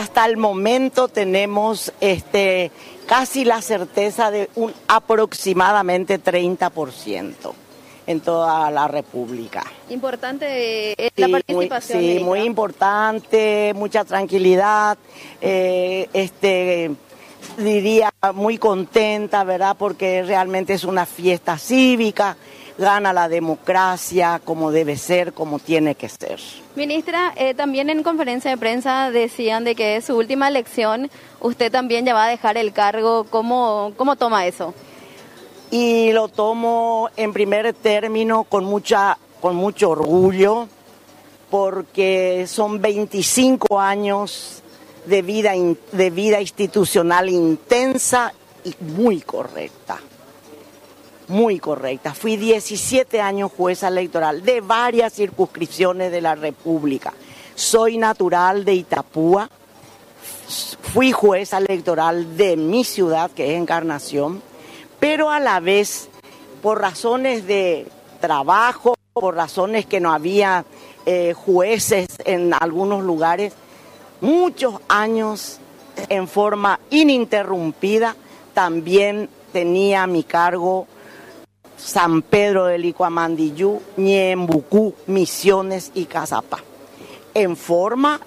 hasta 0.00 0.24
el 0.24 0.38
momento 0.38 1.08
tenemos 1.08 1.92
este, 2.00 2.70
casi 3.06 3.44
la 3.44 3.60
certeza 3.60 4.30
de 4.30 4.48
un 4.54 4.72
aproximadamente 4.88 6.18
30% 6.18 7.52
en 8.06 8.20
toda 8.20 8.70
la 8.70 8.88
República. 8.88 9.62
Importante 9.90 10.92
eh, 10.92 11.10
la 11.16 11.28
participación. 11.28 12.00
sí, 12.00 12.18
muy 12.20 12.40
importante, 12.40 13.72
mucha 13.74 14.04
tranquilidad, 14.04 14.96
eh, 15.42 16.08
este, 16.14 16.92
diría 17.56 18.12
muy 18.34 18.58
contenta, 18.58 19.44
¿verdad? 19.44 19.76
Porque 19.78 20.22
realmente 20.22 20.74
es 20.74 20.84
una 20.84 21.06
fiesta 21.06 21.58
cívica 21.58 22.36
gana 22.80 23.12
la 23.12 23.28
democracia 23.28 24.40
como 24.42 24.72
debe 24.72 24.96
ser, 24.96 25.34
como 25.34 25.58
tiene 25.58 25.94
que 25.94 26.08
ser. 26.08 26.40
Ministra, 26.74 27.32
eh, 27.36 27.54
también 27.54 27.90
en 27.90 28.02
conferencia 28.02 28.50
de 28.50 28.56
prensa 28.56 29.10
decían 29.10 29.64
de 29.64 29.74
que 29.74 29.96
es 29.96 30.06
su 30.06 30.16
última 30.16 30.48
elección, 30.48 31.10
usted 31.40 31.70
también 31.70 32.06
ya 32.06 32.14
va 32.14 32.24
a 32.24 32.28
dejar 32.28 32.56
el 32.56 32.72
cargo, 32.72 33.24
¿cómo, 33.24 33.92
cómo 33.96 34.16
toma 34.16 34.46
eso? 34.46 34.72
Y 35.70 36.10
lo 36.12 36.28
tomo 36.28 37.10
en 37.16 37.32
primer 37.34 37.72
término 37.74 38.44
con, 38.44 38.64
mucha, 38.64 39.18
con 39.40 39.54
mucho 39.56 39.90
orgullo, 39.90 40.66
porque 41.50 42.46
son 42.48 42.80
25 42.80 43.78
años 43.78 44.62
de 45.06 45.22
vida, 45.22 45.52
de 45.92 46.10
vida 46.10 46.40
institucional 46.40 47.28
intensa 47.28 48.32
y 48.64 48.74
muy 48.80 49.20
correcta 49.20 50.00
muy 51.30 51.60
correcta. 51.60 52.12
Fui 52.12 52.36
17 52.36 53.20
años 53.20 53.52
jueza 53.56 53.88
electoral 53.88 54.42
de 54.42 54.60
varias 54.60 55.14
circunscripciones 55.14 56.12
de 56.12 56.20
la 56.20 56.34
República. 56.34 57.14
Soy 57.54 57.96
natural 57.96 58.64
de 58.64 58.74
Itapúa. 58.74 59.48
Fui 60.92 61.12
jueza 61.12 61.58
electoral 61.58 62.36
de 62.36 62.56
mi 62.56 62.84
ciudad, 62.84 63.30
que 63.30 63.54
es 63.54 63.60
Encarnación, 63.60 64.42
pero 64.98 65.30
a 65.30 65.38
la 65.38 65.60
vez, 65.60 66.08
por 66.60 66.80
razones 66.80 67.46
de 67.46 67.86
trabajo, 68.20 68.96
por 69.12 69.36
razones 69.36 69.86
que 69.86 70.00
no 70.00 70.12
había 70.12 70.64
eh, 71.06 71.32
jueces 71.32 72.08
en 72.24 72.52
algunos 72.52 73.04
lugares, 73.04 73.52
muchos 74.20 74.74
años 74.88 75.58
en 76.08 76.28
forma 76.28 76.80
ininterrumpida, 76.90 78.16
también 78.54 79.28
tenía 79.52 80.06
mi 80.06 80.22
cargo 80.22 80.86
San 81.76 82.22
Pedro 82.22 82.66
de 82.66 82.78
Licuamandillú, 82.78 83.80
Ñembucú, 83.96 84.94
Misiones 85.06 85.90
y 85.94 86.04
Cazapá, 86.04 86.58
en 87.34 87.56
forma 87.56 88.20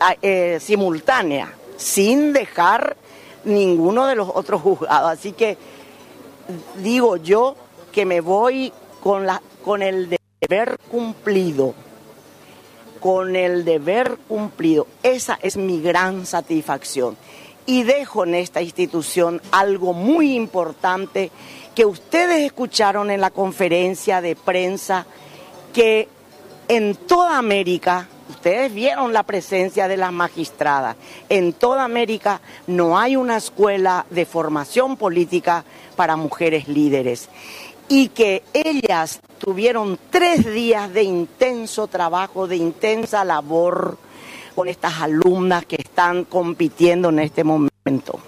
ah, 0.00 0.14
eh, 0.20 0.58
simultánea, 0.60 1.52
sin 1.76 2.32
dejar 2.32 2.96
ninguno 3.44 4.06
de 4.06 4.16
los 4.16 4.28
otros 4.34 4.60
juzgados. 4.60 5.12
Así 5.12 5.32
que 5.32 5.56
digo 6.82 7.16
yo 7.16 7.54
que 7.92 8.04
me 8.04 8.20
voy 8.20 8.72
con, 9.02 9.26
la, 9.26 9.40
con 9.64 9.82
el 9.82 10.18
deber 10.40 10.78
cumplido, 10.90 11.74
con 13.06 13.36
el 13.36 13.64
deber 13.64 14.18
cumplido. 14.26 14.88
Esa 15.04 15.38
es 15.40 15.56
mi 15.56 15.80
gran 15.80 16.26
satisfacción. 16.26 17.16
Y 17.64 17.84
dejo 17.84 18.24
en 18.24 18.34
esta 18.34 18.62
institución 18.62 19.40
algo 19.52 19.92
muy 19.92 20.34
importante 20.34 21.30
que 21.76 21.84
ustedes 21.84 22.44
escucharon 22.44 23.12
en 23.12 23.20
la 23.20 23.30
conferencia 23.30 24.20
de 24.20 24.34
prensa 24.34 25.06
que 25.72 26.08
en 26.66 26.96
toda 26.96 27.38
América, 27.38 28.08
ustedes 28.28 28.74
vieron 28.74 29.12
la 29.12 29.22
presencia 29.22 29.86
de 29.86 29.98
las 29.98 30.12
magistradas, 30.12 30.96
en 31.28 31.52
toda 31.52 31.84
América 31.84 32.40
no 32.66 32.98
hay 32.98 33.14
una 33.14 33.36
escuela 33.36 34.04
de 34.10 34.26
formación 34.26 34.96
política 34.96 35.64
para 35.94 36.16
mujeres 36.16 36.66
líderes 36.66 37.28
y 37.88 38.08
que 38.08 38.42
ellas 38.52 39.20
tuvieron 39.38 39.98
tres 40.10 40.44
días 40.44 40.92
de 40.92 41.02
intenso 41.02 41.86
trabajo, 41.86 42.46
de 42.46 42.56
intensa 42.56 43.24
labor 43.24 43.98
con 44.54 44.68
estas 44.68 45.00
alumnas 45.00 45.66
que 45.66 45.76
están 45.76 46.24
compitiendo 46.24 47.10
en 47.10 47.20
este 47.20 47.44
momento. 47.44 48.18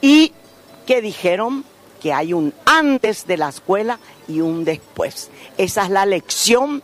Y 0.00 0.32
que 0.86 1.00
dijeron 1.00 1.64
que 2.00 2.12
hay 2.12 2.32
un 2.32 2.52
antes 2.64 3.26
de 3.26 3.36
la 3.36 3.48
escuela 3.48 3.98
y 4.28 4.40
un 4.40 4.64
después. 4.64 5.30
Esa 5.56 5.84
es 5.84 5.90
la 5.90 6.04
lección, 6.04 6.82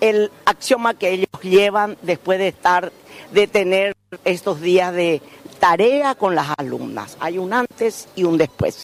el 0.00 0.30
axioma 0.44 0.94
que 0.94 1.10
ellos 1.10 1.28
llevan 1.42 1.96
después 2.02 2.38
de 2.38 2.48
estar, 2.48 2.92
de 3.32 3.46
tener 3.46 3.94
estos 4.24 4.60
días 4.60 4.94
de 4.94 5.20
tarea 5.58 6.14
con 6.14 6.34
las 6.34 6.48
alumnas. 6.56 7.16
Hay 7.20 7.38
un 7.38 7.52
antes 7.52 8.08
y 8.16 8.24
un 8.24 8.38
después. 8.38 8.72